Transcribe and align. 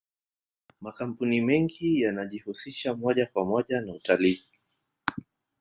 makampuni 0.81 1.41
mengi 1.41 2.01
yanajihusisha 2.01 2.93
moja 2.95 3.25
kwa 3.25 3.45
moja 3.45 3.81
na 3.81 3.93
utalii 3.93 4.43